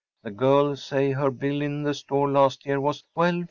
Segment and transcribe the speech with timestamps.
[0.23, 3.39] The girls say her bill in the store last year was $12,000.